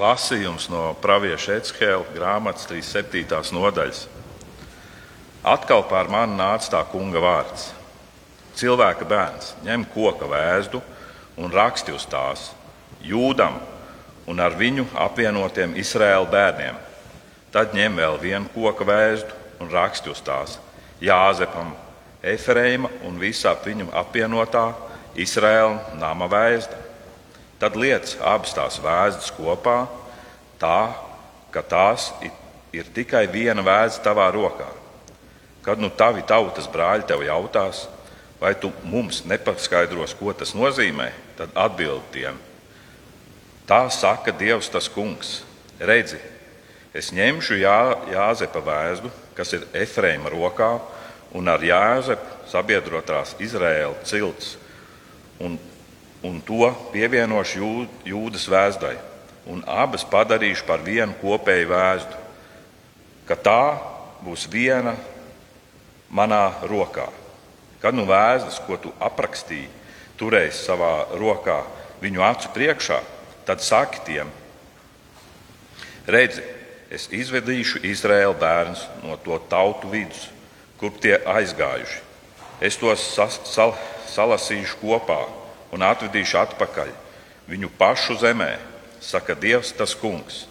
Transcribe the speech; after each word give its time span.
lasījums 0.00 0.68
no 0.72 0.94
Pāvieša 1.02 1.58
Ecehēla 1.58 2.14
grāmatas 2.14 2.68
37. 2.70 3.52
nodaļas. 3.52 4.06
Atkal 5.44 5.84
pār 5.88 6.08
mani 6.12 6.38
nāca 6.38 6.72
tā 6.72 6.80
kunga 6.88 7.20
vārds. 7.20 7.70
Cilvēka 8.56 9.06
bērns 9.08 9.54
ņem 9.64 9.84
koka 9.92 10.28
vēstu 10.28 10.80
un 11.40 11.52
raksti 11.52 11.94
uz 11.96 12.06
tās 12.10 12.50
jūdam 13.04 13.58
un 14.28 14.40
ar 14.40 14.56
viņu 14.56 14.86
apvienotiem 15.04 15.76
Izraēla 15.80 16.28
bērniem. 16.32 16.80
Tad 17.52 17.76
ņem 17.76 18.00
vēl 18.00 18.18
vienu 18.22 18.52
koka 18.54 18.86
vēstu 18.88 19.36
un 19.60 19.72
raksti 19.72 20.12
uz 20.12 20.20
tās 20.24 20.58
Jāzepam, 21.00 21.72
Efreima 22.20 22.90
un 23.08 23.16
visā 23.20 23.54
viņu 23.64 23.88
apvienotā 23.96 24.66
Izraēla 25.16 25.96
nama 26.00 26.28
vēsta. 26.28 26.79
Tad 27.60 27.76
liec 27.76 28.14
abas 28.24 28.54
tās 28.56 28.78
vēstas 28.80 29.32
kopā, 29.36 29.84
tā 30.60 30.94
ka 31.52 31.62
tās 31.62 32.10
ir 32.72 32.88
tikai 32.94 33.26
viena 33.28 33.62
vēsta 33.66 34.10
tavā 34.10 34.30
rokā. 34.32 34.68
Kad 35.60 35.80
nu 35.82 35.90
tavi 35.92 36.22
tautas 36.24 36.68
brāļi 36.70 37.04
tev 37.10 37.24
jautās, 37.26 37.84
vai 38.40 38.54
tu 38.56 38.72
mums 38.88 39.24
nepaskaidros, 39.28 40.14
ko 40.16 40.32
tas 40.32 40.54
nozīmē, 40.56 41.10
tad 41.36 41.52
atbild 41.52 42.06
tiem. 42.14 42.38
Tā 43.68 43.84
saka 43.92 44.32
Dievs 44.32 44.70
tas 44.72 44.88
kungs. 44.90 45.42
Redzi, 45.80 46.18
es 46.96 47.12
ņemšu 47.12 47.60
Jā, 47.60 47.80
Jāzepa 48.10 48.62
vēstu, 48.64 49.12
kas 49.36 49.52
ir 49.56 49.68
Efreima 49.76 50.32
rokā, 50.32 50.72
un 51.36 51.48
ar 51.48 51.62
Jāzepu 51.62 52.48
sabiedrotās 52.50 53.36
Izraēla 53.40 54.00
cilts, 54.08 54.56
un, 55.40 55.58
un 56.22 56.40
to 56.44 56.68
pievienošu 56.92 57.60
jū, 57.60 57.70
jūdas 58.04 58.44
vēstai, 58.50 58.96
un 59.48 59.62
abas 59.66 60.04
padarīšu 60.04 60.66
par 60.68 60.82
vienu 60.84 61.16
kopēju 61.22 61.70
vēstu, 61.70 62.20
ka 63.28 63.36
tā 63.36 63.62
būs 64.24 64.46
viena 64.52 64.96
manā 66.12 66.60
rokā. 66.68 67.08
Kad 67.80 67.96
nu 67.96 68.04
vēstas, 68.08 68.60
ko 68.66 68.76
tu 68.76 68.92
aprakstīji, 69.00 69.70
turēsi 70.20 70.66
savā 70.66 71.08
rokā 71.16 71.62
viņu 72.02 72.24
acu 72.26 72.52
priekšā, 72.52 73.00
tad 73.48 73.64
saki 73.64 74.04
tiem, 74.04 74.28
redzi, 76.04 76.44
es 76.92 77.06
izvedīšu 77.14 77.80
Izraēlu 77.86 78.36
bērnus 78.36 78.84
no 79.06 79.16
to 79.24 79.38
tautu 79.48 79.88
vidus, 79.88 80.28
kur 80.76 80.92
tie 81.00 81.16
aizgājuši. 81.24 82.00
Es 82.60 82.76
tos 82.76 83.06
salasīšu 84.10 84.80
kopā 84.82 85.22
un 85.74 85.84
atvedīšu 85.86 86.38
atpakaļ 86.40 86.90
viņu 87.50 87.70
pašu 87.78 88.18
zemē, 88.20 88.54
saka 89.00 89.34
Dievs, 89.34 89.72
tas 89.74 89.94
kungs. 89.98 90.44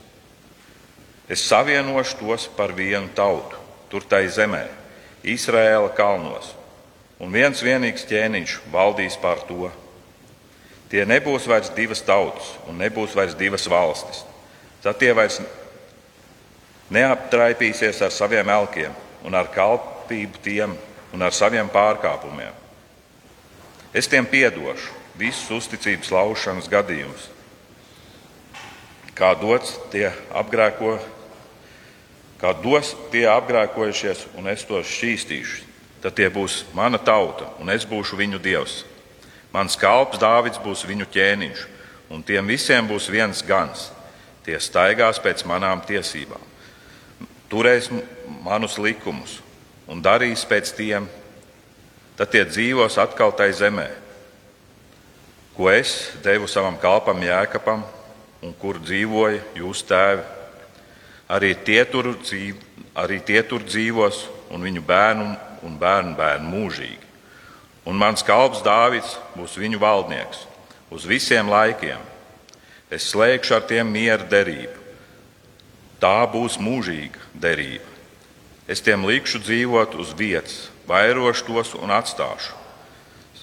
Es 1.30 1.44
savienošu 1.46 2.18
tos 2.20 2.48
par 2.58 2.74
vienu 2.74 3.12
tautu, 3.16 3.58
tur 3.92 4.04
tai 4.04 4.26
zemē, 4.28 4.66
Izraēla 5.24 5.92
kalnos, 5.96 6.56
un 7.20 7.32
viens 7.32 7.62
vienīgs 7.62 8.08
ķēniņš 8.10 8.58
valdīs 8.74 9.20
pār 9.22 9.44
to. 9.48 9.70
Tie 10.90 11.04
nebūs 11.06 11.46
vairs 11.46 11.70
divas 11.76 12.02
tautas 12.02 12.56
un 12.68 12.80
nebūs 12.82 13.14
vairs 13.14 13.36
divas 13.38 13.68
valstis. 13.70 14.24
Tad 14.82 14.98
tie 14.98 15.12
vairs 15.14 15.38
neaptraipīsies 16.90 18.00
ar 18.02 18.16
saviem 18.16 18.50
elkiem 18.50 18.96
un 19.28 19.36
ar 19.38 19.52
kalpību 19.54 20.42
tiem 20.42 20.74
un 21.14 21.22
ar 21.22 21.36
saviem 21.36 21.70
pārkāpumiem. 21.70 22.56
Es 23.94 24.10
tiem 24.10 24.26
piedošu 24.26 24.99
visus 25.20 25.52
uzticības 25.52 26.12
laušanas 26.16 26.70
gadījumus. 26.72 27.28
Kā 29.18 29.34
dots, 29.36 29.76
tie 29.92 30.08
apgrēko, 30.32 30.96
kā 32.40 32.54
dos 32.64 32.94
tie 33.12 33.26
apgrēkojušies, 33.28 34.30
un 34.40 34.48
es 34.48 34.64
tos 34.68 34.88
šķīstīšu. 34.88 35.66
Tad 36.00 36.16
tie 36.16 36.30
būs 36.32 36.62
mana 36.72 36.96
tauta, 36.96 37.50
un 37.60 37.68
es 37.74 37.84
būšu 37.84 38.16
viņu 38.16 38.40
dievs. 38.40 38.86
Mans 39.52 39.76
kalps 39.76 40.22
Dāvids 40.22 40.62
būs 40.64 40.86
viņu 40.88 41.10
ķēniņš, 41.12 41.64
un 42.16 42.24
tiem 42.24 42.48
visiem 42.48 42.88
būs 42.88 43.10
viens 43.12 43.42
gans. 43.44 43.90
Tie 44.48 44.56
staigās 44.56 45.20
pēc 45.20 45.44
manām 45.46 45.82
tiesībām, 45.84 46.42
turēs 47.52 47.90
manus 48.46 48.78
likumus 48.80 49.42
un 49.90 50.00
darīs 50.06 50.46
pēc 50.48 50.72
tiem, 50.78 51.10
tad 52.16 52.32
tie 52.32 52.46
dzīvos 52.48 52.96
atkal 53.02 53.34
tai 53.36 53.50
zemē, 53.58 53.90
ko 55.60 55.68
es 55.68 56.14
devu 56.24 56.48
savam 56.48 56.78
kalpam 56.80 57.20
Jēkabam 57.20 57.82
un 58.48 58.54
kur 58.56 58.78
dzīvoja 58.80 59.42
jūsu 59.60 59.90
tēvi. 59.90 60.22
Arī 61.36 61.50
tie, 61.68 61.82
tur 61.84 62.14
dzīv, 62.16 62.62
arī 62.96 63.18
tie 63.28 63.42
tur 63.44 63.66
dzīvos, 63.68 64.22
un 64.56 64.64
viņu 64.64 64.86
bērnu 64.88 65.28
un 65.68 65.76
bērnu 65.76 66.16
bērnu 66.16 66.48
mūžīgi. 66.48 67.10
Un 67.92 68.00
mans 68.00 68.24
kalps 68.24 68.64
Dāvids 68.64 69.18
būs 69.36 69.60
viņu 69.60 69.84
valdnieks 69.84 70.46
uz 70.96 71.04
visiem 71.04 71.52
laikiem. 71.52 72.00
Es 72.88 73.12
slēgšu 73.12 73.60
ar 73.60 73.68
tiem 73.68 73.92
mieru 73.92 74.32
derību. 74.32 74.80
Tā 76.00 76.24
būs 76.32 76.56
mūžīga 76.56 77.20
derība. 77.36 77.84
Es 78.64 78.80
tiem 78.80 79.04
likšu 79.04 79.44
dzīvot 79.44 80.00
uz 80.00 80.16
vietas, 80.16 80.70
vairošu 80.88 81.52
tos 81.52 81.76
un 81.76 81.92
atstāšu 81.92 82.56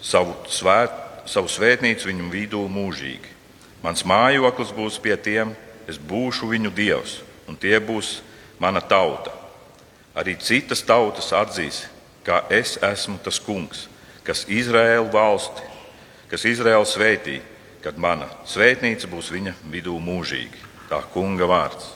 savu, 0.01 0.33
svēt, 0.49 1.06
savu 1.27 1.51
svētnīcu 1.51 2.09
viņu 2.09 2.29
vidū 2.33 2.63
mūžīgi. 2.71 3.35
Mans 3.83 4.05
mājoklis 4.07 4.73
būs 4.75 4.99
pie 5.03 5.17
tiem, 5.21 5.53
es 5.87 5.99
būšu 5.99 6.49
viņu 6.51 6.73
dievs, 6.75 7.21
un 7.47 7.59
tie 7.59 7.79
būs 7.81 8.21
mana 8.59 8.81
tauta. 8.81 9.35
Arī 10.17 10.37
citas 10.41 10.83
tautas 10.83 11.29
atzīs, 11.37 11.85
ka 12.25 12.45
es 12.51 12.79
esmu 12.83 13.19
tas 13.23 13.39
kungs, 13.43 13.87
kas 14.25 14.47
Izraēlu 14.49 15.11
valsti, 15.13 15.63
kas 16.31 16.47
Izraēlu 16.49 16.89
svētī, 16.89 17.37
kad 17.85 17.99
mana 18.01 18.27
svētnīca 18.49 19.11
būs 19.13 19.31
viņa 19.35 19.55
vidū 19.71 19.95
mūžīgi. 20.03 20.65
Tā 20.91 21.03
kunga 21.13 21.47
vārds. 21.51 21.93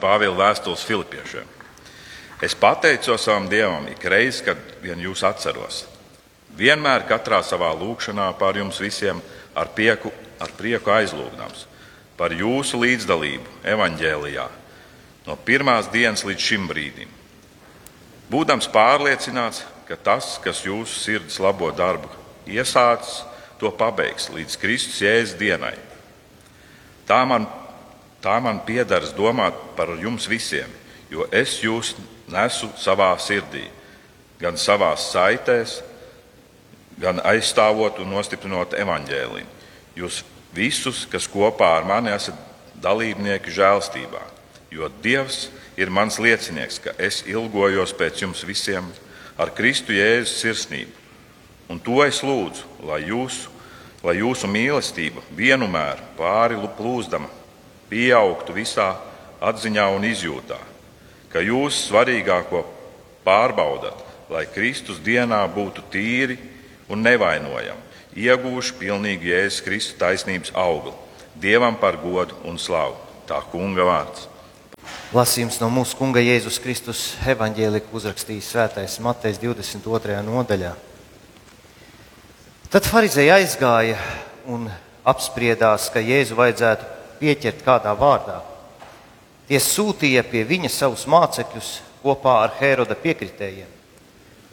Pāvila 0.00 0.46
vēstules 0.46 0.82
Filipiešiem. 0.86 1.46
Es 2.40 2.54
pateicos 2.56 3.26
savam 3.26 3.50
Dievam 3.52 3.84
ik 3.90 4.04
reizi, 4.08 4.46
kad 4.46 4.58
vien 4.80 5.02
jūs 5.04 5.22
atceros. 5.28 5.84
Vienmēr 6.60 7.06
katrā 7.08 7.40
savā 7.46 7.70
lūkšanā 7.72 8.26
par 8.36 8.58
jums 8.60 8.80
visiem 8.82 9.22
ar 9.56 9.70
prieku 9.72 10.12
ar 10.40 10.52
prieku 10.56 10.92
aizlūgdams 10.94 11.66
par 12.18 12.32
jūsu 12.36 12.80
līdzdalību 12.80 13.60
evaņģēlijā 13.72 14.46
no 15.26 15.36
pirmās 15.44 15.88
dienas 15.92 16.24
līdz 16.24 16.44
šim 16.44 16.66
brīdim. 16.68 17.08
Būdams 18.30 18.68
pārliecināts, 18.72 19.64
ka 19.88 19.96
tas, 19.96 20.36
kas 20.42 20.62
jūsu 20.64 21.00
sirds 21.00 21.40
labo 21.42 21.70
darbu 21.74 22.08
iesācis, 22.48 23.24
to 23.60 23.72
pabeigs 23.76 24.30
līdz 24.32 24.56
Kristus 24.60 25.00
jēzus 25.02 25.36
dienai. 25.40 25.74
Tā 27.08 27.24
man, 27.28 27.44
tā 28.22 28.38
man 28.40 28.62
piedaras 28.64 29.12
domāt 29.16 29.56
par 29.76 29.92
jums 30.00 30.28
visiem, 30.30 30.70
jo 31.10 31.26
es 31.32 31.58
jūs 31.64 31.92
nesu 32.30 32.70
savā 32.80 33.10
sirdī, 33.20 33.66
gan 34.40 34.56
savā 34.56 34.94
saitēs, 34.96 35.80
gan 37.00 37.20
aizstāvot 37.24 37.98
un 38.02 38.12
nostiprinot 38.14 38.76
evaņģēliju 38.78 39.58
jūs 39.96 40.22
visus, 40.54 41.04
kas 41.10 41.28
kopā 41.30 41.76
ar 41.78 41.86
mani 41.88 42.12
esat 42.12 42.36
dalībnieki 42.80 43.52
žēlstībā, 43.54 44.22
jo 44.72 44.88
Dievs 45.02 45.48
ir 45.80 45.90
mans 45.92 46.18
liecinieks, 46.22 46.80
ka 46.82 46.94
es 46.98 47.22
ilgojos 47.28 47.92
pēc 47.96 48.24
jums 48.24 48.44
visiem 48.46 48.88
ar 49.40 49.52
Kristu 49.56 49.94
Jēzus 49.96 50.40
sirsnību. 50.42 50.96
Un 51.70 51.78
to 51.78 52.00
es 52.02 52.22
lūdzu, 52.26 52.66
lai, 52.88 53.04
jūs, 53.06 53.44
lai 54.02 54.16
jūsu 54.18 54.48
mīlestība 54.50 55.22
vienmēr 55.36 56.00
pāri 56.18 56.58
plūzdama 56.76 57.30
pieaugtu 57.90 58.54
visā 58.56 58.94
atziņā 59.40 59.86
un 59.94 60.06
izjūtā, 60.08 60.58
ka 61.30 61.42
jūs 61.42 61.86
svarīgāko 61.88 62.64
pārbaudat, 63.24 64.02
lai 64.30 64.46
Kristus 64.50 64.98
dienā 65.02 65.42
būtu 65.54 65.84
tīri 65.92 66.38
un 66.90 67.04
nevainojami 67.06 67.88
iegūšu 68.18 68.76
pilnīgi 68.80 69.30
Jēzus 69.30 69.62
Kristus 69.64 69.98
taisnības 70.00 70.52
augli. 70.58 70.92
Dievam 71.40 71.76
par 71.78 71.96
godu 72.02 72.34
un 72.44 72.58
slavu. 72.58 72.98
Tā 73.28 73.38
kunga 73.52 73.86
vārds. 73.86 74.26
Lasījums 75.14 75.60
no 75.62 75.68
mūsu 75.70 75.96
kunga 75.98 76.22
Jēzus 76.22 76.58
Kristus 76.62 77.00
evanģēlika 77.28 77.92
uzrakstījis 77.94 78.50
Svētais 78.52 78.98
Matejs 79.02 79.38
22. 79.42 80.18
nodaļā. 80.26 80.72
Tad 82.70 82.86
farizēji 82.86 83.32
aizgāja 83.34 83.98
un 84.50 84.68
apspriedās, 85.06 85.88
ka 85.90 86.02
Jēzu 86.02 86.38
vajadzētu 86.38 86.86
pieķert 87.20 87.64
kādā 87.66 87.94
vārdā. 87.98 88.40
Tie 89.50 89.58
sūtīja 89.58 90.22
pie 90.30 90.44
viņa 90.46 90.70
savus 90.70 91.06
mācekļus 91.10 91.70
kopā 92.02 92.36
ar 92.44 92.54
Hēroda 92.60 92.94
piekritējiem. 92.98 93.78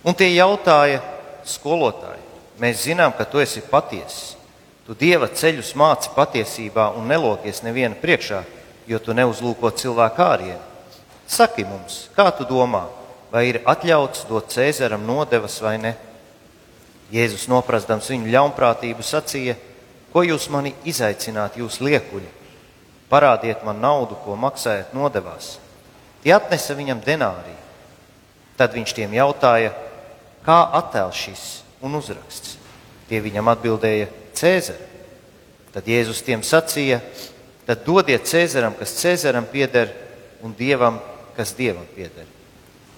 Un 0.08 0.18
tie 0.18 0.32
jautāja 0.34 1.02
skolotāju, 1.46 2.27
Mēs 2.58 2.88
zinām, 2.88 3.14
ka 3.14 3.26
tu 3.30 3.38
esi 3.38 3.62
patiess. 3.62 4.34
Tu 4.88 4.96
dieva 4.98 5.28
ceļus 5.30 5.76
māci 5.78 6.10
patiesībā 6.16 6.90
un 6.98 7.10
nelokies 7.12 7.62
neviena 7.62 7.98
priekšā, 8.00 8.40
jo 8.88 9.00
tu 9.04 9.14
neuzlūko 9.14 9.70
cilvēku 9.78 10.24
ārienu. 10.24 10.64
Saki 11.28 11.66
mums, 11.68 12.08
kā 12.16 12.30
tu 12.34 12.48
domā, 12.48 12.86
vai 13.30 13.50
ir 13.50 13.60
atļauts 13.68 14.24
dot 14.30 14.48
Cēzaram 14.54 15.04
nodevas 15.06 15.60
vai 15.62 15.76
ne? 15.84 15.94
Jēzus 17.12 17.46
noprastams 17.52 18.08
viņu 18.10 18.32
ļaunprātību 18.32 19.04
sacīja: 19.06 19.58
Ko 20.14 20.24
jūs 20.24 20.48
mani 20.50 20.74
izaicināt, 20.88 21.60
jūs 21.60 21.82
liekuļi? 21.84 22.32
Parādiet 23.12 23.62
man 23.68 23.84
naudu, 23.84 24.18
ko 24.24 24.40
maksājat 24.40 24.96
nodevās. 24.96 25.58
Tie 26.24 26.34
atnesa 26.34 26.76
viņam 26.76 27.04
denāriju. 27.06 27.62
Tad 28.58 28.74
viņš 28.74 28.96
tiem 28.98 29.14
jautāja, 29.20 29.76
kā 30.48 30.64
attēls 30.80 31.28
šis 31.28 31.48
un 31.82 31.98
uzraksts. 32.00 32.58
Tie 33.08 33.22
viņam 33.24 33.52
atbildēja, 33.54 34.10
Cēzara. 34.38 34.84
Tad 35.74 35.88
Jēzus 35.88 36.24
tiem 36.26 36.42
sacīja, 36.46 37.00
tad 37.68 37.84
dodiet 37.86 38.26
Cēzaram, 38.26 38.76
kas 38.80 38.96
Cēzaram 38.98 39.46
pieder, 39.52 39.92
un 40.42 40.54
Dievam, 40.58 41.00
kas 41.38 41.54
Dievam 41.58 41.86
pieder. 41.96 42.26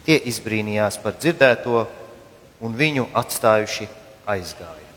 Tie 0.06 0.18
izbrīnījās 0.31 1.00
par 1.04 1.18
dzirdēto 1.20 1.84
un 2.64 2.76
viņu 2.76 3.10
atstājuši 3.20 3.88
aizgāja. 4.30 4.88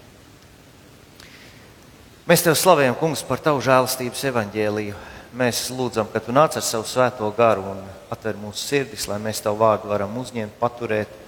Mēs 2.29 2.45
tev 2.47 2.55
slavējam, 2.55 2.95
Kungs, 3.01 3.25
par 3.27 3.43
tavu 3.43 3.63
žēlastības 3.65 4.23
evaņģēliju. 4.31 5.01
Mēs 5.37 5.65
lūdzam, 5.75 6.07
ka 6.13 6.21
tu 6.23 6.35
nāc 6.35 6.55
ar 6.59 6.65
savu 6.65 6.87
svēto 6.87 7.27
garu 7.35 7.65
un 7.73 7.81
atver 8.13 8.37
mūsu 8.39 8.63
sirdis, 8.63 9.09
lai 9.11 9.19
mēs 9.23 9.41
tavu 9.43 9.59
vārdu 9.65 9.91
varam 9.91 10.15
uzņemt, 10.21 10.55
paturēt 10.61 11.22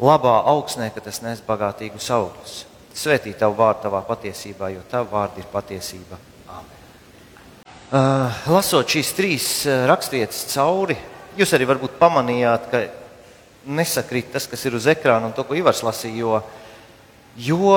labā 0.00 0.38
augsnē, 0.50 0.90
ka 0.94 1.02
tas 1.04 1.20
nes 1.22 1.42
bagātīgus 1.44 2.10
augļus. 2.14 2.54
Svētī 2.94 3.34
tavu 3.38 3.58
vārdu 3.58 3.86
tavā 3.88 4.04
patiesībā, 4.06 4.70
jo 4.74 4.82
tava 4.90 5.08
vārda 5.10 5.42
ir 5.42 5.48
patiesība. 5.50 6.18
Amen. 6.46 7.64
Uh, 7.90 8.44
lasot 8.54 8.90
šīs 8.90 9.10
trīs 9.16 9.48
uh, 9.66 9.84
raksturvietas 9.90 10.44
cauri, 10.52 10.96
jūs 11.38 11.54
arī 11.56 11.66
varbūt 11.72 11.98
pamanījāt, 11.98 12.68
ka 12.70 12.84
nesakrīt 13.66 14.30
tas, 14.34 14.46
kas 14.50 14.62
ir 14.66 14.76
uz 14.78 14.86
ekrāna 14.90 15.30
un 15.30 15.34
to, 15.34 15.42
ko 15.46 15.58
Ivars 15.58 15.82
lasīja, 15.86 16.22
jo, 16.22 16.40
jo 17.50 17.76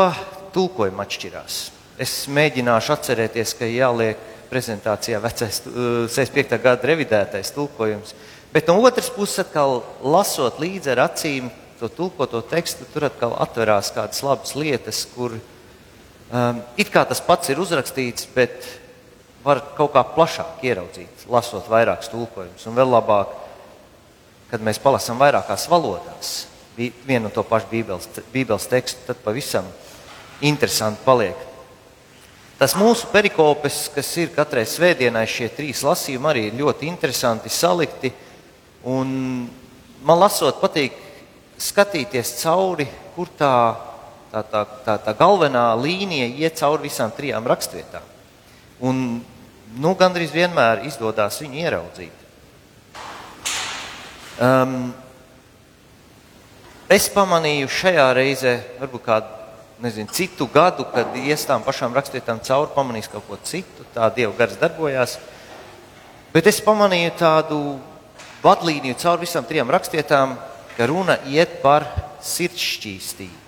tulkojumi 0.54 1.02
atšķirās. 1.02 1.60
Es 1.98 2.18
mēģināšu 2.30 2.94
atcerēties, 2.94 3.56
ka 3.58 3.70
jāliek 3.70 4.22
prezentācijā 4.52 5.22
vecais, 5.22 5.63
uh, 5.66 6.06
65. 6.13 6.62
gada 6.62 6.94
revidētais 6.94 7.54
tulkojums. 7.58 8.13
Bet 8.54 8.70
no 8.70 8.78
otras 8.86 9.10
puses, 9.13 9.42
atkal 9.44 9.81
lasot 10.06 10.62
līdzi 10.62 10.94
ar 10.94 11.08
acīm, 11.10 11.50
to 11.79 11.89
tulkoto 11.89 12.41
tekstu, 12.41 12.88
tur 12.94 13.07
atkal 13.07 13.35
atverās 13.41 13.91
kādas 13.95 14.24
labas 14.25 14.56
lietas, 14.57 15.03
kur 15.13 15.38
um, 15.38 16.62
it 16.77 16.91
kā 16.94 17.06
tas 17.07 17.21
pats 17.24 17.53
ir 17.53 17.62
uzrakstīts, 17.62 18.27
bet 18.35 18.68
var 19.45 19.62
kaut 19.77 19.94
kā 19.95 20.03
plašāk 20.15 20.63
ieraudzīt, 20.68 21.27
lasot 21.31 21.69
vairākus 21.71 22.12
tulkojumus. 22.12 22.68
Un 22.68 22.77
vēl 22.77 22.91
labāk, 22.91 23.33
kad 24.51 24.63
mēs 24.63 24.81
palasām 24.83 25.19
vairākās 25.21 25.68
valodās 25.71 26.38
vienu 26.77 27.27
un 27.27 27.33
to 27.33 27.41
pašu 27.47 27.71
bībeles, 27.71 28.09
bībeles 28.33 28.68
tekstu, 28.69 29.07
tad 29.07 29.21
pavisam 29.24 29.65
interesanti 30.45 31.01
paliek. 31.06 31.38
Tas 32.57 32.74
mūsu 32.77 33.09
perikopes, 33.12 33.88
kas 33.94 34.09
ir 34.18 34.31
katrai 34.33 34.63
svētdienai, 34.65 35.25
šie 35.29 35.50
trīs 35.53 35.83
lasījumi 35.85 36.29
arī 36.29 36.45
ir 36.47 36.57
ļoti 36.57 36.88
interesanti 36.89 37.51
salikti. 37.53 38.12
Un 38.89 39.09
man 40.06 40.21
lasot, 40.21 40.57
patīk 40.62 41.06
skatīties 41.57 42.36
cauri, 42.42 42.88
kur 43.15 43.30
tā, 43.38 43.54
tā, 44.31 44.44
tā, 44.45 44.63
tā, 44.86 44.98
tā 45.01 45.13
galvenā 45.18 45.71
līnija 45.80 46.27
iet 46.30 46.59
cauri 46.59 46.88
visām 46.88 47.12
trijām 47.15 47.48
rakstvietām. 47.50 48.06
Un 48.86 49.01
nu, 49.77 49.94
gandrīz 49.98 50.33
vienmēr 50.36 50.86
izdodas 50.88 51.42
viņu 51.42 51.63
ieraudzīt. 51.63 52.25
Um, 54.38 54.92
es 56.94 57.07
pamanīju 57.09 57.71
šajā 57.74 58.06
reizē, 58.13 58.53
varbūt 58.77 59.06
kādu 59.07 59.38
nezinu, 59.81 60.10
citu 60.13 60.45
gadu, 60.53 60.86
kad 60.94 61.15
ies 61.18 61.45
tām 61.50 61.65
pašām 61.65 61.95
rakstvietām 61.98 62.42
cauri, 62.45 62.74
pamanīs 62.75 63.10
kaut 63.10 63.25
ko 63.25 63.38
citu, 63.45 63.86
tā 63.95 64.10
Dieva 64.13 64.33
gars 64.38 64.57
darbojās. 64.62 65.18
Bet 66.33 66.50
es 66.50 66.62
pamanīju 66.62 67.15
tādu 67.18 67.60
vadlīniju 68.44 68.98
cauri 69.01 69.25
visām 69.25 69.45
trijām 69.48 69.74
rakstvietām, 69.74 70.36
ka 70.77 70.85
runa 70.85 71.18
iet 71.25 71.57
par 71.63 71.88
sirdsšķīstību. 72.21 73.45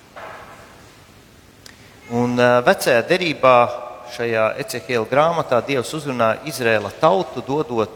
Un 2.10 2.34
vecajā 2.66 3.04
derībā, 3.06 3.58
šajā 4.16 4.46
Ecehiela 4.64 5.06
grāmatā, 5.06 5.60
Dievs 5.62 5.94
uzrunā 5.94 6.40
Izrēla 6.50 6.90
tautu, 6.98 7.44
dodot 7.46 7.94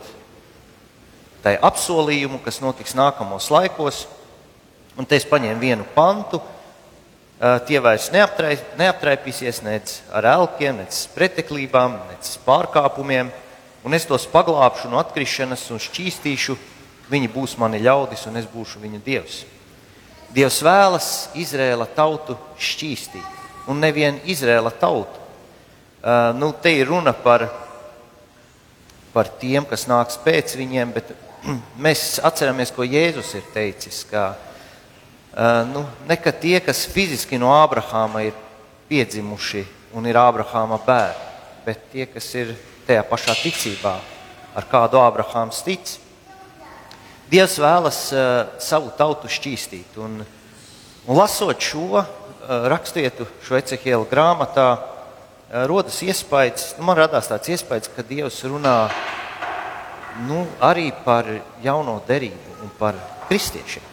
tai 1.41 1.55
apsolījumu, 1.57 2.37
kas 2.45 2.61
notiks 2.61 2.93
nākamos 2.93 3.49
laikos. 3.49 4.03
Un 5.01 5.09
te 5.09 5.17
es 5.17 5.25
paņēmu 5.25 5.59
vienu 5.59 5.87
pantu. 5.95 6.37
Tie 7.65 7.79
vairs 7.81 8.11
neaptrai, 8.13 8.53
neaptraipīsies 8.77 9.63
nec 9.65 9.95
ar 10.13 10.29
elkiem, 10.35 10.77
nec 10.83 10.99
preteklībām, 11.15 11.97
nec 12.13 12.29
pārkāpumiem, 12.45 13.33
un 13.83 13.97
es 13.97 14.05
tos 14.07 14.29
paglābšu 14.31 14.93
no 14.93 15.01
atkrišanas 15.01 15.65
un 15.73 15.81
šķīstīšu 15.81 16.55
Viņi 17.11 17.29
būs 17.33 17.57
mani 17.59 17.81
ļaudis, 17.83 18.27
un 18.29 18.39
es 18.39 18.47
būšu 18.47 18.79
viņu 18.83 19.01
dievs. 19.03 19.43
Dievs 20.33 20.61
vēlas 20.65 21.09
Izrēla 21.37 21.85
tautu 21.93 22.37
šķīstīt, 22.57 23.41
un 23.69 23.83
nevienu 23.83 24.23
Izrēla 24.29 24.71
tautu. 24.81 25.21
Uh, 26.03 26.31
nu, 26.35 26.49
te 26.51 26.71
ir 26.73 26.89
runa 26.89 27.13
par, 27.15 27.45
par 29.13 29.29
tiem, 29.39 29.63
kas 29.67 29.85
nāks 29.87 30.17
pēc 30.23 30.55
viņiem, 30.59 30.95
bet 30.95 31.13
mēs 31.85 32.17
atceramies, 32.23 32.73
ko 32.75 32.87
Jēzus 32.87 33.35
ir 33.39 33.45
teicis. 33.53 34.01
Ka, 34.09 34.31
uh, 34.33 35.61
nu, 35.69 35.85
nekad 36.09 36.41
tie, 36.41 36.57
kas 36.65 36.85
fiziski 36.89 37.39
no 37.39 37.53
Ābrahāma 37.53 38.25
ir 38.25 38.35
piedzimuši 38.89 39.63
un 39.93 40.09
ir 40.09 40.17
Ābrahāma 40.19 40.81
bērni, 40.83 41.29
bet 41.63 41.85
tie, 41.93 42.07
kas 42.09 42.27
ir 42.35 42.55
tajā 42.87 43.05
pašā 43.07 43.37
ticībā, 43.45 43.93
ar 44.57 44.67
kādu 44.71 44.99
Ābrahāms 44.99 45.61
tic, 45.63 45.93
Dievs 47.33 47.55
vēlas 47.57 47.99
uh, 48.13 48.51
savu 48.61 48.91
tautu 48.93 49.25
šķīstīt. 49.25 49.95
Un, 49.97 50.19
un 50.21 51.17
lasot 51.17 51.57
šo 51.65 51.87
uh, 51.97 52.03
raksturietu, 52.69 53.25
šo 53.41 53.57
ecehiela 53.57 54.05
grāmatā, 54.05 54.67
uh, 54.77 55.63
rodas 55.65 55.97
iespējas, 56.05 56.75
nu, 56.77 56.85
man 56.85 56.99
radās 56.99 57.31
tāds 57.31 57.49
iespējas, 57.55 57.89
ka 57.95 58.05
Dievs 58.05 58.37
runā 58.45 58.75
nu, 60.27 60.43
arī 60.61 60.91
par 61.07 61.31
jauno 61.63 61.97
derību 62.05 62.59
un 62.67 62.75
par 62.77 63.01
kristiešiem. 63.25 63.89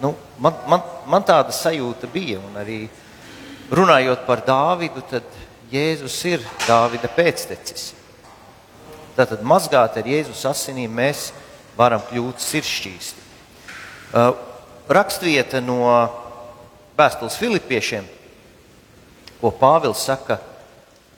Nu, 0.00 0.14
man, 0.40 0.56
man, 0.72 0.88
man 1.12 1.28
tāda 1.28 1.52
sajūta 1.52 2.08
bija, 2.08 2.40
un 2.40 2.56
arī 2.56 2.86
runājot 3.68 4.24
par 4.24 4.46
Dāvidu, 4.48 5.04
tad 5.12 5.28
Jēzus 5.68 6.16
ir 6.32 6.48
Dāvida 6.64 7.12
pēctecis. 7.12 7.90
Tātad 9.12 9.44
mazgāt 9.44 10.00
ar 10.00 10.08
Jēzus 10.08 10.48
asinīm 10.48 10.96
mēs 10.96 11.28
varam 11.76 12.02
kļūt 12.08 12.42
sirdsšķīsti. 12.42 13.28
Uh, 14.12 14.32
rakstvieta 14.92 15.62
no 15.64 15.80
vēstules 16.98 17.38
Filipiešiem, 17.40 18.06
ko 19.40 19.50
Pāvils 19.58 20.04
saka, 20.06 20.38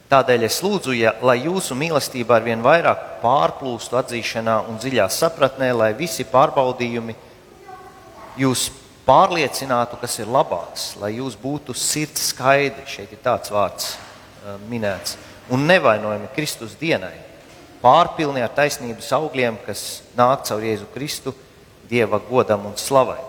tādēļ 0.09 0.47
es 0.47 0.61
lūdzu, 0.63 0.95
ja, 0.95 1.13
lai 1.25 1.41
jūsu 1.43 1.75
mīlestība 1.77 2.37
ar 2.37 2.45
vien 2.45 2.63
vairāk 2.63 3.19
pārplūstu 3.23 3.99
atzīšanā 3.99 4.61
un 4.69 4.79
dziļā 4.81 5.09
sapratnē, 5.11 5.71
lai 5.75 5.91
visi 5.97 6.25
pārbaudījumi 6.29 7.17
jūs 8.39 8.69
pārliecinātu, 9.05 9.99
kas 10.01 10.17
ir 10.21 10.31
labāks, 10.31 10.93
lai 11.01 11.15
jūs 11.19 11.35
būtu 11.37 11.75
sirds 11.77 12.31
skaidri, 12.31 12.87
šeit 12.89 13.13
ir 13.13 13.21
tāds 13.21 13.53
vārds 13.53 13.93
uh, 13.95 14.55
minēts, 14.71 15.19
un 15.53 15.67
nevainojami 15.69 16.31
Kristus 16.33 16.73
dienai 16.79 17.13
pārpilni 17.81 18.43
ar 18.43 18.53
taisnības 18.55 19.11
augļiem, 19.17 19.57
kas 19.65 20.01
nāk 20.17 20.45
caur 20.47 20.63
Jēzu 20.65 20.87
Kristu, 20.93 21.35
Dieva 21.85 22.17
godam 22.17 22.65
un 22.65 22.73
slavai. 22.81 23.19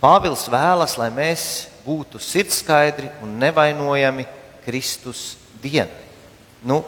Pāvils 0.00 0.46
vēlas, 0.50 0.96
lai 0.98 1.10
mēs 1.14 1.42
būtu 1.84 2.18
sirdskaidri 2.22 3.10
un 3.22 3.36
nevainojami 3.42 4.24
Kristus 4.64 5.36
dienai. 5.62 6.08
Nu, 6.64 6.80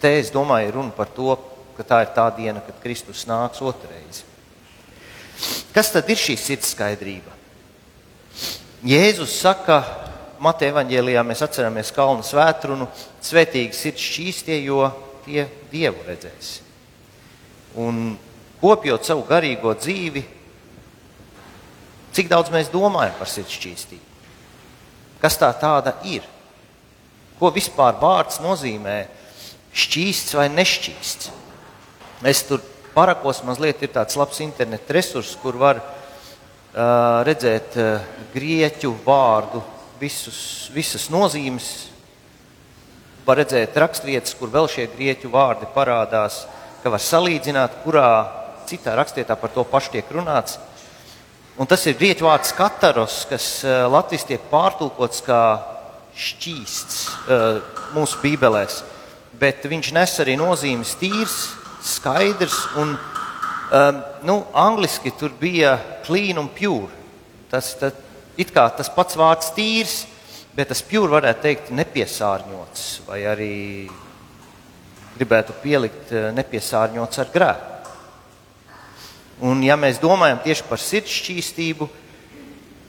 te 0.00 0.14
es 0.20 0.30
domāju, 0.32 0.76
runa 0.78 0.94
par 0.94 1.10
to, 1.12 1.34
ka 1.76 1.84
tā 1.86 2.02
ir 2.04 2.12
tā 2.14 2.28
diena, 2.36 2.62
kad 2.64 2.78
Kristus 2.82 3.24
nāks 3.28 3.60
otrreiz. 3.64 4.22
Kas 5.74 5.92
tad 5.94 6.08
ir 6.10 6.18
šī 6.18 6.36
sirdskaidrība? 6.40 7.34
Jēzus 8.86 9.34
saka, 9.42 9.82
Mateja 10.38 10.70
evanģēlijā 10.70 11.22
mēs 11.26 11.42
atceramies 11.42 11.90
kalnu 11.94 12.22
svētrunu, 12.22 12.86
svētīgi 13.26 13.74
sirds 13.74 14.04
šķīstie, 14.06 14.60
jo 14.68 14.84
tie 15.28 15.44
dievu 15.68 16.00
redzēs. 16.08 16.58
Un 17.76 18.16
kopjot 18.62 19.04
savu 19.04 19.26
garīgo 19.28 19.74
dzīvi, 19.76 20.24
cik 22.16 22.30
daudz 22.32 22.50
mēs 22.54 22.72
domājam 22.72 23.14
par 23.20 23.28
sirdsčīstību? 23.30 24.06
Kas 25.20 25.36
tā 25.38 25.50
tāda 25.58 25.96
ir? 26.06 26.24
Ko 27.38 27.50
vispār 27.54 27.98
vārds 28.00 28.40
nozīmē? 28.42 29.04
Šķīsts 29.78 30.34
vai 30.38 30.48
nešķīsts? 30.50 31.30
Es 32.26 32.42
tur 32.46 32.62
parakos 32.94 33.44
mazliet 33.46 33.82
ir 33.84 33.92
tāds 33.94 34.16
labs 34.18 34.40
internet 34.42 34.88
resurs, 34.94 35.36
kur 35.38 35.58
var 35.60 35.78
uh, 35.78 37.20
redzēt 37.26 37.76
uh, 37.78 38.06
grieķu 38.32 38.94
vārdu 39.04 39.62
visus, 40.00 40.70
visas 40.74 41.06
nozīmes. 41.12 41.68
Var 43.28 43.42
redzēt 43.42 43.76
raksturvietas, 43.76 44.32
kur 44.40 44.48
vēl 44.48 44.70
šie 44.72 44.86
grieķu 44.88 45.28
vārdi 45.28 45.66
parādās, 45.74 46.46
ka 46.80 46.88
var 46.88 47.02
salīdzināt, 47.04 47.82
kurā 47.82 48.08
citā 48.64 48.94
rakstvietā 48.96 49.36
par 49.36 49.52
to 49.52 49.66
pašu 49.68 49.92
tiek 49.98 50.08
runāts. 50.16 50.56
Un 51.60 51.68
tas 51.68 51.84
ir 51.90 51.98
grieķu 51.98 52.24
vārds 52.24 52.54
kataros, 52.56 53.18
kas 53.28 53.50
latviešu 53.92 54.30
tiek 54.30 54.48
pārtulkots 54.48 55.20
kā 55.26 55.42
šķīsts 56.16 57.02
mūsu 57.92 58.20
bībelēs. 58.24 58.80
Bet 59.38 59.66
viņš 59.68 59.92
nes 59.98 60.18
arī 60.24 60.38
nozīmes 60.40 60.96
tīrs, 60.96 61.38
skaidrs 61.84 62.62
un 62.80 62.96
um, 62.96 64.02
nu, 64.24 64.38
angliski 64.56 65.12
tur 65.20 65.36
bija 65.36 65.76
clean 66.06 66.40
un 66.40 66.48
pure. 66.48 66.88
Tas 67.52 67.74
tā, 67.76 67.92
it 68.40 68.56
kā 68.56 68.70
tas 68.72 68.88
pats 68.94 69.20
vārds 69.20 69.52
tīrs, 69.52 70.06
bet 70.58 70.72
tas 70.72 70.80
pure 70.82 71.12
varētu 71.12 71.44
teikt 71.44 71.68
nepiesārņots 71.70 72.84
vai 73.06 73.20
arī 73.30 73.54
gribētu 75.14 75.54
pielikt 75.62 76.10
nepiesārņots 76.34 77.20
ar 77.22 77.28
grēku. 77.30 77.92
Un, 79.46 79.60
ja 79.62 79.76
mēs 79.78 80.00
domājam 80.02 80.40
tieši 80.42 80.64
par 80.66 80.80
sirds 80.82 81.14
šķīstību, 81.14 81.86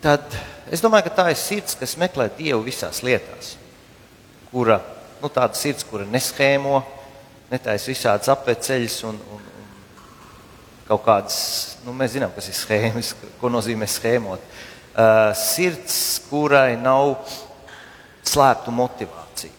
tad 0.02 0.24
es 0.74 0.82
domāju, 0.82 1.06
ka 1.06 1.18
tā 1.20 1.26
ir 1.30 1.38
sirds, 1.38 1.76
kas 1.78 1.94
meklē 2.02 2.26
Dievu 2.40 2.64
visās 2.66 3.04
lietās. 3.06 3.52
Kura, 4.50 4.80
nu, 5.22 5.30
tāda 5.30 5.54
sirds, 5.60 5.86
kura 5.86 6.08
neschēmo, 6.10 6.80
netaisa 7.52 7.92
visādas 7.92 8.32
apveceļas 8.34 8.96
un, 9.12 9.20
un, 9.36 9.44
un 9.60 9.68
kaut 10.88 11.04
kādas, 11.06 11.38
nu, 11.86 11.94
mēs 11.94 12.16
zinām, 12.16 12.34
kas 12.34 12.50
ir 12.50 12.58
schēmas, 12.58 13.14
ko 13.38 13.54
nozīmē 13.54 13.86
schēmot. 13.86 14.50
Uh, 14.90 15.30
sirds, 15.38 16.00
kurai 16.32 16.74
nav 16.82 17.14
slēptu 18.30 18.74
motivāciju. 18.76 19.56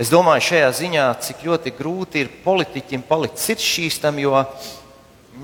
Es 0.00 0.08
domāju, 0.10 0.46
šajā 0.48 0.70
ziņā, 0.78 1.04
cik 1.22 1.44
ļoti 1.46 1.72
grūti 1.76 2.22
ir 2.22 2.32
politiķim 2.42 3.04
palikt 3.06 3.38
sirds 3.38 3.66
šķīstam, 3.68 4.18
jo 4.22 4.38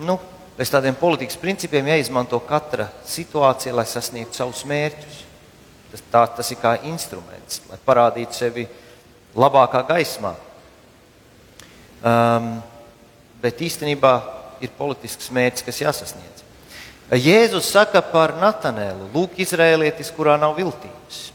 nu, 0.08 0.16
pēc 0.56 0.72
tādiem 0.72 0.96
politikas 0.98 1.38
principiem 1.38 1.90
jāizmanto 1.92 2.40
katra 2.48 2.88
situācija, 3.06 3.76
lai 3.76 3.84
sasniegtu 3.86 4.40
savus 4.40 4.64
mērķus. 4.68 5.20
Tas, 5.92 6.02
tā, 6.12 6.24
tas 6.40 6.50
ir 6.52 6.58
kā 6.60 6.74
instruments, 6.88 7.62
lai 7.68 7.78
parādītu 7.84 8.36
sevi 8.36 8.66
labākā 9.38 9.84
gaismā. 9.88 10.34
Um, 11.98 12.50
bet 13.42 13.62
īstenībā 13.64 14.12
ir 14.64 14.74
politisks 14.78 15.30
mērķis, 15.34 15.64
kas 15.66 15.80
jāsasniedz. 15.84 16.44
Jēzus 17.08 17.70
saka 17.72 18.02
par 18.04 18.34
Natanēlu, 18.36 19.08
lūk, 19.14 19.38
izrēlietis, 19.40 20.10
kurā 20.12 20.36
nav 20.40 20.58
viltības. 20.58 21.28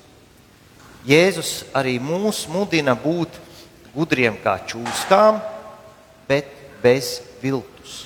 Jēzus 1.03 1.65
arī 1.75 1.97
mūs 1.99 2.45
mudina 2.47 2.93
būt 2.95 3.35
gudriem 3.91 4.37
kā 4.39 4.55
čūskām, 4.63 5.41
bet 6.29 6.47
bez 6.83 7.17
viltus 7.41 8.05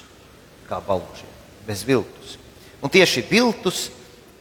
kā 0.68 0.80
balūžiem, 0.84 1.30
bez 1.68 1.84
viltus. 1.86 2.36
Un 2.82 2.90
tieši 2.90 3.24
viltus, 3.30 3.90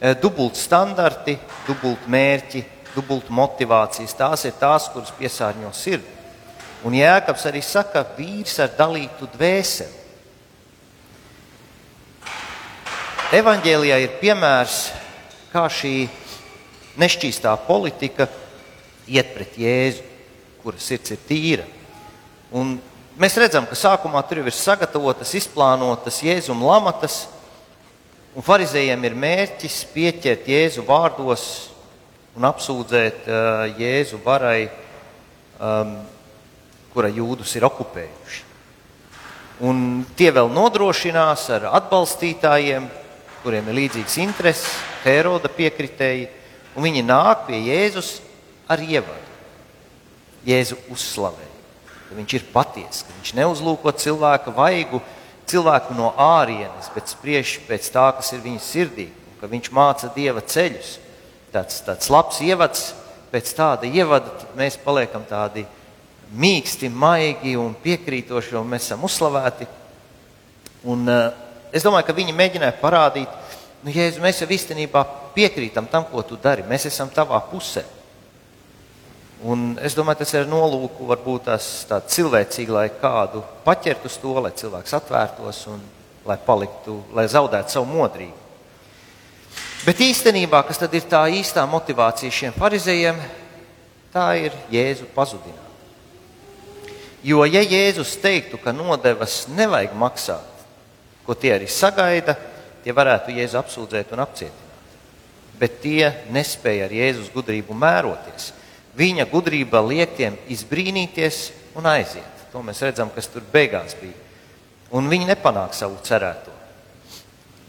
eh, 0.01 0.15
dubult 0.17 0.57
standarti, 0.57 1.37
dubult 1.67 2.07
mērķi, 2.07 2.65
dubult 2.95 3.29
motivācijas, 3.29 4.17
tās 4.17 4.45
ir 4.45 4.53
tās, 4.59 4.89
kuras 4.89 5.13
piesārņo 5.19 5.73
sirdi. 5.73 6.17
Un 6.83 6.93
Jēkabs 6.93 7.45
arī 7.45 7.63
saka, 7.63 8.05
vīrs 8.17 8.59
ar 8.59 8.69
dalītu 8.77 9.29
dvēseli. 9.37 10.05
Evanģēlijā 13.31 13.97
ir 14.01 14.09
piemērs, 14.21 14.91
kā 15.51 15.65
šī 15.67 16.09
nešķīstā 16.97 17.57
politika 17.67 18.27
iet 19.07 19.33
pret 19.35 19.57
Jēzu, 19.59 20.05
kuras 20.63 20.85
sirds 20.87 21.15
ir 21.15 21.25
tīra. 21.27 21.65
Un 22.51 22.77
Mēs 23.17 23.33
redzam, 23.33 23.65
ka 23.65 23.73
sākumā 23.73 24.21
tur 24.29 24.43
ir 24.43 24.53
sagatavotas, 24.53 25.31
izplānotas 25.39 26.19
jēzuma 26.21 26.67
lamatas, 26.69 27.23
un 28.37 28.45
farizējiem 28.45 29.07
ir 29.09 29.15
mērķis 29.17 29.77
pieķert 29.89 30.45
Jēzu 30.45 30.83
vārdos 30.85 31.45
un 32.37 32.45
apsūdzēt 32.45 33.25
uh, 33.25 33.63
Jēzu 33.79 34.19
varai, 34.21 34.67
um, 35.57 35.95
kura 36.93 37.09
jūdus 37.09 37.55
ir 37.57 37.65
okupējuši. 37.65 38.45
Un 39.65 39.81
tie 40.13 40.29
vēl 40.37 40.53
nodrošinās 40.53 41.47
ar 41.57 41.71
atbalstītājiem, 41.79 42.85
kuriem 43.41 43.73
ir 43.73 43.79
līdzīgs 43.79 44.19
intereses, 44.21 44.77
Heroda 45.01 45.49
piekritēji, 45.49 46.29
un 46.77 46.85
viņi 46.85 47.07
nāk 47.09 47.47
pie 47.49 47.65
Jēzus 47.65 48.19
ar 48.69 48.81
ievadu. 48.83 49.35
Jēzu 50.47 50.77
uzslavē 50.93 51.47
ka 52.07 52.15
viņš 52.15 52.35
ir 52.37 52.45
patiess, 52.53 53.03
ka 53.03 53.15
viņš 53.19 53.33
neuzlūko 53.37 53.91
cilvēka 53.99 54.53
vaigu, 54.55 55.01
cilvēku 55.47 55.95
no 55.97 56.13
ārienes, 56.19 56.89
bet 56.95 57.11
spriež 57.11 57.57
pēc 57.67 57.89
tā, 57.91 58.07
kas 58.15 58.31
ir 58.35 58.43
viņa 58.43 58.63
sirdī, 58.63 59.09
ka 59.41 59.49
viņš 59.51 59.71
māca 59.75 60.11
dieva 60.15 60.43
ceļus. 60.43 60.97
Tāds, 61.51 61.81
tāds 61.83 62.11
labs 62.11 62.39
ievads, 62.43 62.85
pēc 63.31 63.51
tāda 63.55 63.87
ievada 63.87 64.31
mēs 64.57 64.79
paliekam 64.83 65.23
tādi 65.27 65.65
mīksti, 66.35 66.89
maigi 66.91 67.55
un 67.59 67.75
piekrītoši, 67.83 68.55
un 68.59 68.71
mēs 68.71 68.89
esam 68.89 69.03
uzslavēti. 69.07 69.67
Un, 70.87 71.07
uh, 71.07 71.29
es 71.75 71.83
domāju, 71.83 72.07
ka 72.07 72.15
viņi 72.15 72.35
mēģināja 72.35 72.75
parādīt, 72.81 73.31
nu, 73.83 73.91
Jēzu, 73.91 74.23
mēs 74.23 74.43
jau 74.43 74.49
īstenībā 74.51 75.03
piekrītam 75.35 75.87
tam, 75.91 76.07
ko 76.07 76.23
tu 76.27 76.39
dari. 76.39 76.67
Mēs 76.67 76.87
esam 76.91 77.11
tavā 77.11 77.39
pusē. 77.51 77.83
Un 79.45 79.75
es 79.85 79.93
domāju, 79.93 80.23
tas 80.23 80.33
ir 80.33 80.47
nolūku, 80.49 81.05
varbūt 81.05 81.45
tas 81.45 81.65
tāds 81.85 82.15
cilvēcīgi, 82.17 82.73
lai 82.73 82.87
kādu 82.89 83.43
paķertu 83.65 84.09
uz 84.09 84.17
to, 84.17 84.33
lai 84.41 84.53
cilvēks 84.57 84.95
atvērtos 84.97 85.59
un 85.69 85.83
lai 86.25 86.39
paliktu, 86.41 87.03
lai 87.13 87.27
zaudētu 87.29 87.75
savu 87.75 87.85
modrību. 87.91 88.45
Bet 89.85 90.01
īstenībā, 90.01 90.63
kas 90.65 90.81
tad 90.81 90.95
ir 90.97 91.05
tā 91.07 91.21
īstā 91.31 91.61
motivācija 91.69 92.33
šiem 92.33 92.55
farizējiem, 92.57 93.21
tā 94.11 94.25
ir 94.41 94.57
Jēzu 94.73 95.05
pazudināt. 95.13 95.63
Jo, 97.23 97.45
ja 97.45 97.61
Jēzus 97.61 98.17
teiktu, 98.21 98.57
ka 98.61 98.73
nodevas 98.73 99.45
nevajag 99.53 99.93
maksāt, 99.97 100.65
ko 101.25 101.35
tie 101.37 101.53
arī 101.55 101.69
sagaida, 101.69 102.37
tie 102.83 102.93
varētu 102.95 103.37
Jēzu 103.37 103.61
apsūdzēt 103.61 104.13
un 104.15 104.25
apcietināt. 104.25 104.65
Bet 105.57 105.79
tie 105.81 106.11
nespēja 106.33 106.85
ar 106.85 106.93
Jēzus 106.93 107.31
gudrību 107.33 107.77
mēroties. 107.77 108.51
Viņa 108.97 109.27
gudrība 109.29 109.83
liek 109.85 110.15
tiem 110.17 110.37
izbrīnīties 110.49 111.41
un 111.77 111.85
aiziet. 111.89 112.45
To 112.51 112.63
mēs 112.65 112.81
redzam, 112.81 113.11
kas 113.13 113.29
tur 113.29 113.43
beigās 113.53 113.93
bija. 113.99 114.15
Un 114.97 115.09
viņi 115.11 115.27
nepanāk 115.29 115.75
savu 115.77 115.99
cerēto. 116.05 116.53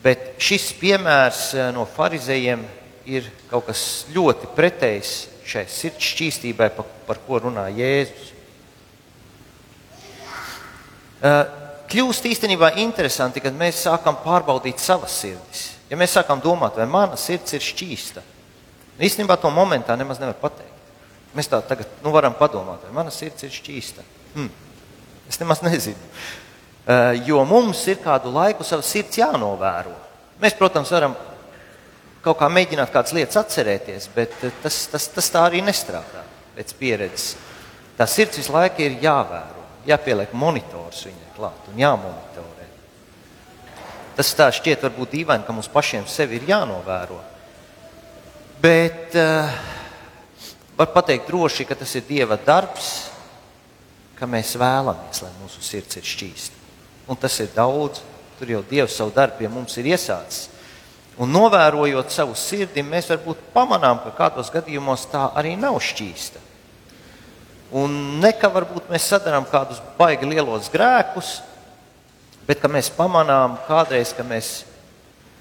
Bet 0.03 0.39
šis 0.41 0.71
piemērs 0.79 1.43
eh, 1.57 1.71
no 1.75 1.85
farizējiem 1.91 2.63
ir 3.09 3.27
kaut 3.51 3.67
kas 3.67 3.83
ļoti 4.15 4.49
pretējs 4.57 5.13
šai 5.49 5.65
sirds 5.73 6.13
šķīstībai, 6.13 6.71
par, 6.77 6.87
par 7.09 7.21
ko 7.27 7.41
runā 7.45 7.67
Jēzus. 7.75 8.33
Eh, 11.19 11.43
kļūst 11.91 12.31
īstenībā 12.31 12.77
interesanti, 12.85 13.43
kad 13.43 13.57
mēs 13.59 13.83
sākam 13.89 14.17
pārbaudīt 14.23 14.81
savas 14.81 15.19
sirdis. 15.25 15.67
Ja 15.91 15.99
mēs 15.99 16.15
sākam 16.15 16.41
domāt, 16.45 16.79
vai 16.79 16.87
mana 16.89 17.17
sirds 17.19 17.57
ir 17.57 17.65
šķīsta, 17.65 18.23
īstenībā 19.01 19.39
to 19.41 19.51
momentā 19.53 19.97
nemaz 19.99 20.21
nevar 20.23 20.37
pateikt. 20.39 20.78
Mēs 21.37 21.51
tā 21.51 21.61
tagad 21.67 21.91
nu, 22.05 22.13
varam 22.15 22.37
padomāt, 22.39 22.87
vai 22.87 22.95
mana 23.03 23.13
sirds 23.15 23.45
ir 23.45 23.53
šķīsta. 23.53 24.05
Hmm. 24.35 24.51
Es 25.29 25.41
nemaz 25.41 25.61
nezinu. 25.65 25.99
Uh, 26.89 27.13
jo 27.29 27.43
mums 27.45 27.83
ir 27.91 27.99
kādu 28.01 28.33
laiku 28.33 28.65
savs 28.65 28.89
sirds 28.89 29.21
jānovēro. 29.21 29.93
Mēs, 30.41 30.57
protams, 30.57 30.93
varam 30.95 31.17
kaut 32.25 32.39
kā 32.41 32.49
mēģināt 32.53 32.93
kādas 32.95 33.15
lietas 33.17 33.39
atcerēties, 33.41 34.09
bet 34.15 34.35
eh, 34.47 34.55
tas, 34.63 34.81
tas, 34.93 35.09
tas 35.15 35.31
tā 35.33 35.45
arī 35.47 35.61
nestrādā 35.65 36.25
pēc 36.57 36.75
pieredzes. 36.79 37.37
Tā 37.99 38.07
sirds 38.09 38.39
visu 38.41 38.55
laiku 38.55 38.85
ir 38.85 38.99
jāvēro, 39.03 39.65
jāpieliek 39.89 40.35
monitors 40.39 41.05
viņai 41.09 41.33
klāt 41.37 41.71
un 41.73 41.81
jāmonitorē. 41.83 42.69
Tas 44.19 44.33
tā 44.35 44.49
šķiet 44.55 44.83
varbūt 44.87 45.15
dīvaini, 45.15 45.47
ka 45.47 45.55
mums 45.55 45.71
pašiem 45.71 46.07
sevi 46.11 46.39
ir 46.41 46.49
jānovēro. 46.51 47.19
Bet 48.63 49.15
uh, 49.19 49.53
var 50.79 50.93
pateikt 50.95 51.27
droši, 51.27 51.67
ka 51.67 51.75
tas 51.75 51.95
ir 51.99 52.07
Dieva 52.07 52.39
darbs, 52.39 53.09
ka 54.19 54.27
mēs 54.31 54.55
vēlamies, 54.59 55.23
lai 55.25 55.33
mūsu 55.43 55.63
sirds 55.63 55.99
ir 55.99 56.07
šķīsta. 56.07 56.55
Un 57.11 57.19
tas 57.19 57.35
ir 57.43 57.51
daudz. 57.55 58.05
Tur 58.39 58.53
jau 58.53 58.61
Dievs 58.63 58.95
savu 58.95 59.11
darbu 59.11 59.41
pie 59.41 59.49
mums 59.51 59.75
ir 59.81 59.89
iesācis. 59.91 60.47
Un 61.19 61.33
novērojot 61.35 62.13
savu 62.15 62.37
sirdi, 62.39 62.85
mēs 62.87 63.09
varbūt 63.11 63.49
pamanām, 63.51 63.99
ka 64.05 64.13
kādos 64.15 64.53
gadījumos 64.55 65.09
tā 65.11 65.25
arī 65.35 65.57
nav 65.59 65.81
šķīsta. 65.83 66.45
Un 67.75 68.21
ne 68.23 68.31
ka 68.39 68.49
varbūt 68.53 68.87
mēs 68.93 69.09
sadarām 69.11 69.49
kādus 69.51 69.83
baigi 69.99 70.29
lielos 70.31 70.71
grēkus, 70.71 71.41
bet 72.47 72.63
mēs 72.71 72.93
pamanām 72.95 73.59
kādreiz, 73.67 74.15
ka 74.15 74.23
mēs 74.23 74.63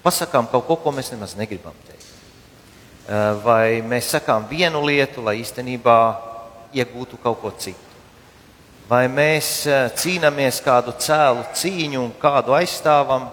pasakām 0.02 0.50
kaut 0.50 0.66
ko, 0.66 0.80
ko 0.82 0.96
mēs 0.98 1.14
nemaz 1.14 1.38
negribam 1.38 1.78
teikt. 1.86 1.97
Eh, 3.08 3.14
vai 3.40 3.80
mēs 3.88 4.10
sakām 4.12 4.44
vienu 4.50 4.82
lietu, 4.84 5.22
lai 5.24 5.38
īstenībā 5.40 6.00
iegūtu 6.76 7.16
kaut 7.24 7.38
ko 7.40 7.52
citu. 7.56 7.86
Vai 8.90 9.06
mēs 9.08 9.62
eh, 9.64 9.86
cīnāmies 9.96 10.60
kādu 10.66 10.92
cēlu 11.00 11.46
cīņu 11.56 12.02
un 12.02 12.12
kādu 12.20 12.52
aizstāvam, 12.58 13.30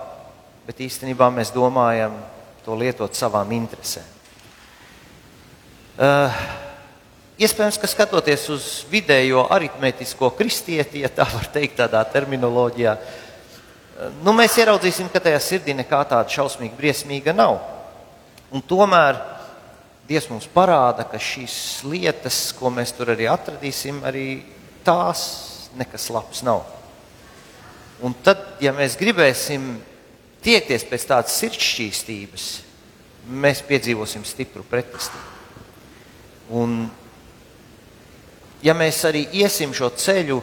bet 0.69 0.79
īstenībā 0.79 1.27
mēs 1.35 1.51
domājam, 1.51 2.15
to 2.63 2.79
lietot 2.79 3.19
savām 3.19 3.51
interesēm. 3.53 4.07
Uh, 5.95 6.39
iespējams, 7.39 7.77
ka 7.79 7.91
skatoties 7.91 8.47
uz 8.51 8.71
vidējo 8.91 9.45
aritmētisko 9.53 10.31
kristieti, 10.39 11.03
ja 11.05 11.11
tā 11.13 11.27
var 11.29 11.51
teikt, 11.55 11.77
tādā 11.83 12.01
terminoloģijā, 12.15 12.97
nu, 14.25 14.33
mēs 14.33 14.57
ieraudzīsim, 14.59 15.11
ka 15.13 15.23
tajā 15.23 15.43
sirdī 15.43 15.77
nekā 15.83 16.01
tāda 16.11 16.35
šausmīga, 16.35 16.75
briesmīga 16.79 17.37
nav. 17.37 17.61
Un 18.55 18.65
tomēr 18.65 19.34
Dievs 20.09 20.29
mums 20.29 20.47
parāda, 20.53 21.07
ka 21.09 21.17
šīs 21.17 21.57
lietas, 21.89 22.51
ko 22.59 22.69
mēs 22.73 22.93
tur 22.93 23.15
arī 23.15 23.25
atradīsim, 23.31 24.03
arī 24.05 24.43
tās 24.85 25.23
nekas 25.79 26.11
labs 26.13 26.43
nav. 26.45 26.67
Un 28.05 28.13
tad, 28.25 28.43
ja 28.61 28.75
mēs 28.77 28.99
gribēsim 29.01 29.79
tiekties 30.45 30.85
pēc 30.91 31.07
tādas 31.09 31.39
sirdsšķīstības, 31.41 32.49
mēs 33.33 33.63
piedzīvosim 33.65 34.27
stipru 34.29 34.65
pretestību. 34.69 35.33
Un, 36.61 36.77
ja 38.61 38.75
mēs 38.77 39.01
arī 39.09 39.25
iesim 39.41 39.73
šo 39.73 39.89
ceļu 39.97 40.43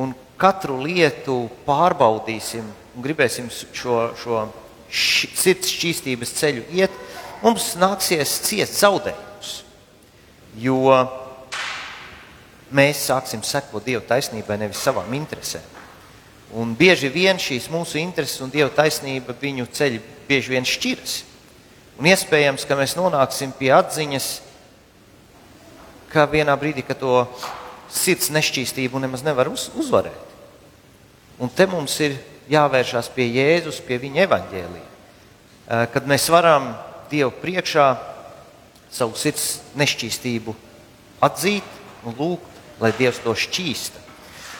un 0.00 0.14
katru 0.40 0.78
lietu 0.80 1.42
pārbaudīsim 1.66 2.64
un 2.94 3.04
gribēsim 3.04 3.50
šo, 3.52 3.98
šo 4.16 4.46
sirds 4.94 5.72
šķīstības 5.74 6.34
ceļu 6.38 6.64
iet, 6.78 6.96
mums 7.44 7.74
nāksies 7.78 8.38
ciest 8.46 8.80
zaudējumus. 8.80 9.52
Jo 10.58 10.80
mēs 12.74 13.06
sāksim 13.10 13.42
sekot 13.46 13.84
Dieva 13.86 14.02
taisnībai, 14.08 14.58
nevis 14.58 14.82
savām 14.82 15.12
interesēm. 15.14 15.72
Un 16.54 16.74
bieži 16.78 17.10
vien 17.10 17.38
šīs 17.40 17.66
mūsu 17.72 17.98
intereses 17.98 18.40
un 18.44 18.52
Dieva 18.52 18.70
taisnība 18.74 19.34
viņu 19.40 19.66
ceļi 19.74 20.00
bieži 20.28 20.54
vien 20.54 20.66
šķiras. 20.66 21.16
Un 21.98 22.08
iespējams, 22.10 22.66
ka 22.66 22.78
mēs 22.78 22.96
nonāksim 22.98 23.52
pie 23.58 23.70
atziņas, 23.74 24.28
ka 26.10 26.26
vienā 26.30 26.54
brīdī, 26.58 26.82
kad 26.86 26.98
to 27.02 27.24
sirds 27.90 28.30
nešķīstību 28.34 29.02
nemaz 29.02 29.22
nevar 29.26 29.50
uz, 29.50 29.68
uzvarēt. 29.78 30.32
Un 31.42 31.50
te 31.50 31.66
mums 31.66 31.94
ir 32.02 32.16
jāvēršās 32.50 33.10
pie 33.14 33.26
Jēzus, 33.34 33.80
pie 33.82 33.98
viņa 34.02 34.26
evaņģēlīja. 34.28 34.90
Kad 35.94 36.06
mēs 36.06 36.26
varam 36.30 36.74
Dievu 37.14 37.30
priekšā 37.38 37.86
savu 38.90 39.14
sirds 39.18 39.60
nešķīstību 39.78 40.54
atzīt 41.22 41.66
un 42.02 42.16
lūgt, 42.18 42.48
lai 42.82 42.90
Dievs 42.98 43.20
to 43.22 43.34
šķīsta. 43.38 44.02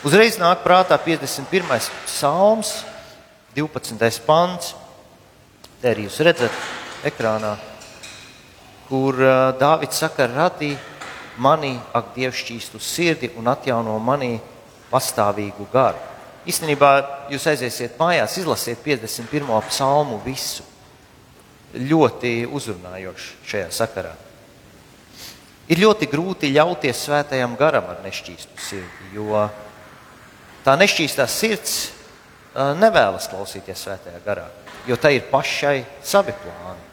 Uzreiz 0.06 0.36
nāk 0.38 0.62
prātā 0.62 0.98
51. 1.00 1.66
psalms, 2.06 2.84
12. 3.56 4.20
pants. 4.26 4.74
Te 5.80 5.90
arī 5.90 6.06
jūs 6.06 6.20
redzat 6.24 6.54
ekrānā, 7.08 7.56
kur 8.86 9.18
uh, 9.18 9.50
Dāvids 9.58 9.98
saka, 9.98 10.28
radī 10.30 10.74
mani, 11.42 11.74
ak, 11.92 12.12
Dievs 12.14 12.38
šķīstu 12.44 12.80
sirdi 12.80 13.32
un 13.40 13.50
atjauno 13.50 13.96
manī 13.98 14.36
pastāvīgu 14.92 15.66
garu. 15.72 15.98
Īstenībā 16.46 16.92
jūs 17.32 17.48
aiziesiet 17.50 17.98
mājās, 17.98 18.38
izlasiet 18.38 18.78
51. 18.84 19.50
psalmu 19.72 20.20
visu. 20.24 20.73
Ļoti 21.74 22.44
uzrunājoši 22.54 23.32
šajā 23.50 23.70
sakarā. 23.74 24.12
Ir 25.72 25.80
ļoti 25.80 26.06
grūti 26.12 26.52
ļauties 26.52 27.06
svētajam 27.06 27.56
garam 27.58 27.88
ar 27.88 28.02
nešķīstu 28.04 28.60
sirdi, 28.60 29.06
jo 29.16 29.46
tā 30.64 30.74
nešķīstā 30.76 31.24
sirds 31.30 31.78
nevēlas 32.54 33.30
klausīties 33.32 33.86
svētajā 33.86 34.20
garā, 34.26 34.44
jo 34.86 34.98
tai 35.00 35.16
ir 35.16 35.30
pašai 35.30 35.78
savi 36.04 36.34
plāni. 36.36 36.84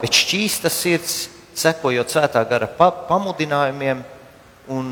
Bet 0.00 0.14
šķīsta 0.14 0.70
sirds, 0.72 1.18
sekojot 1.56 2.12
svētā 2.12 2.42
gara 2.48 2.68
pa 2.68 2.90
pamudinājumiem, 3.08 4.02
un 4.72 4.90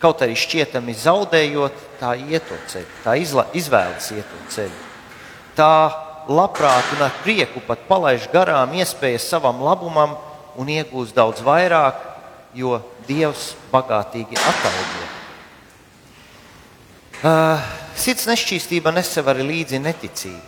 kaut 0.00 0.22
arī 0.24 0.36
šķietami 0.38 0.94
zaudējot, 0.96 1.80
tā 2.00 2.14
iet 2.16 2.46
to 2.48 2.56
ceļu, 2.72 2.88
tā 3.04 3.16
izla, 3.20 3.46
izvēlas 3.58 4.10
iet 4.16 4.24
to 4.24 4.44
ceļu. 4.54 4.78
Tā 5.58 5.72
labprāt 6.28 6.92
un 6.96 7.06
ar 7.06 7.14
prieku 7.24 7.62
pat 7.66 7.86
palaiž 7.88 8.28
garām 8.32 8.74
iespējas 8.76 9.28
savam 9.32 9.62
labumam 9.64 10.16
un 10.60 10.68
iegūst 10.68 11.16
daudz 11.16 11.44
vairāk, 11.46 11.96
jo 12.54 12.80
Dievs 13.06 13.54
bagātīgi 13.72 14.36
atalgo. 14.38 15.08
Uh, 17.20 17.60
sirds 17.98 18.24
nešķīstība 18.30 18.92
nesev 18.94 19.28
arī 19.28 19.44
līdzi 19.48 19.80
neticība. 19.82 20.46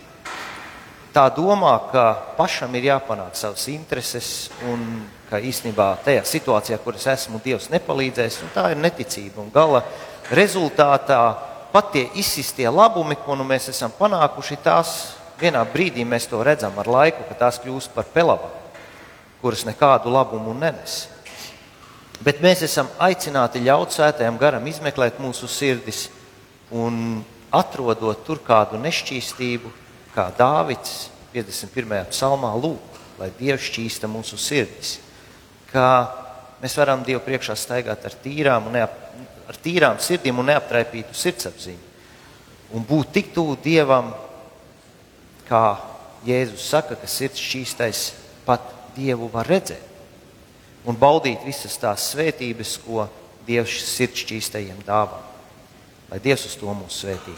Tā 1.13 1.27
domā, 1.29 1.75
ka 1.91 2.03
pašam 2.33 2.73
ir 2.73 2.87
jāpanāk 2.87 3.35
savas 3.37 3.67
intereses, 3.69 4.49
un 4.65 5.03
ka 5.29 5.37
īstenībā 5.37 5.91
tajā 6.05 6.23
situācijā, 6.25 6.79
kur 6.81 6.97
es 6.97 7.05
esmu, 7.11 7.41
Dievs 7.43 7.69
nepalīdzēs, 7.69 8.39
un 8.41 8.53
tā 8.55 8.71
ir 8.73 8.81
neticība. 8.81 9.43
Un 9.43 9.51
gala 9.53 9.83
rezultātā 10.33 11.19
pat 11.73 11.91
tie 11.93 12.07
izsistie 12.17 12.65
labumi, 12.69 13.17
ko 13.21 13.37
nu 13.37 13.45
mēs 13.45 13.69
esam 13.69 13.93
panākuši, 13.93 14.57
tās 14.65 14.95
vienā 15.39 15.63
brīdī 15.73 16.05
mēs 16.07 16.27
to 16.31 16.41
redzam 16.43 16.77
ar 16.79 16.89
laiku, 16.89 17.25
ka 17.29 17.37
tās 17.45 17.59
kļūst 17.63 17.93
par 17.95 18.07
pelavām, 18.13 18.53
kuras 19.41 19.65
nekādu 19.67 20.11
labumu 20.13 20.53
nenes. 20.57 21.07
Bet 22.23 22.39
mēs 22.43 22.61
esam 22.63 22.87
aicināti 23.03 23.63
ļaut 23.65 23.91
svētajam 23.91 24.37
garam 24.39 24.67
izmeklēt 24.69 25.19
mūsu 25.19 25.49
sirdis 25.51 26.05
un 26.71 27.23
atrodot 27.53 28.23
tur 28.25 28.39
kādu 28.45 28.79
nešķīstību, 28.81 29.71
kā 30.13 30.29
Dāvids 30.37 31.09
51. 31.33 32.09
psalmā 32.13 32.53
lūg, 32.55 32.99
lai 33.19 33.29
Dievs 33.37 33.67
šķīsta 33.67 34.09
mūsu 34.09 34.39
sirdis, 34.39 34.97
kā 35.71 35.87
mēs 36.61 36.77
varam 36.79 37.03
Dievu 37.05 37.21
priekšā 37.25 37.57
staigāt 37.59 38.05
ar 38.07 38.15
tīrām, 38.23 38.69
neap, 38.73 38.93
ar 39.49 39.59
tīrām 39.59 39.99
sirdīm 40.01 40.39
un 40.39 40.51
neaptraipītu 40.53 41.17
sirdsapziņu. 41.17 41.91
Un 42.73 42.85
būt 42.87 43.11
tik 43.17 43.33
tuvu 43.35 43.57
Dievam, 43.61 44.13
kā 45.53 45.65
Jēzus 46.25 46.65
saka, 46.73 46.97
ka 46.97 47.09
sirds 47.09 47.41
šķīstais 47.41 48.07
pat 48.47 48.65
Dievu 48.97 49.29
var 49.33 49.45
redzēt 49.49 49.91
un 50.89 50.97
baudīt 50.99 51.45
visas 51.45 51.77
tās 51.79 52.09
svētības, 52.11 52.79
ko 52.81 53.05
Dievs 53.45 53.77
sirds 53.93 54.25
šķīstajiem 54.25 54.81
dāvā 54.87 55.21
lai 56.13 56.19
Dievs 56.21 56.45
uz 56.45 56.53
to 56.61 56.69
mūs 56.77 56.99
svētī. 57.01 57.33